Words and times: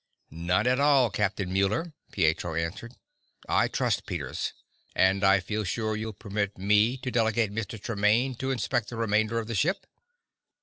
"None 0.31 0.65
at 0.65 0.79
all, 0.79 1.11
Captain 1.11 1.53
Muller," 1.53 1.93
Pietro 2.11 2.55
answered. 2.55 2.95
"I 3.47 3.67
trust 3.67 4.07
Peters. 4.07 4.53
And 4.95 5.23
I 5.23 5.39
feel 5.39 5.63
sure 5.63 5.95
you'll 5.95 6.13
permit 6.13 6.57
me 6.57 6.97
to 6.97 7.11
delegate 7.11 7.53
Mr. 7.53 7.79
Tremaine 7.79 8.33
to 8.37 8.49
inspect 8.49 8.89
the 8.89 8.95
remainder 8.97 9.37
of 9.37 9.45
the 9.45 9.53
ship?" 9.53 9.85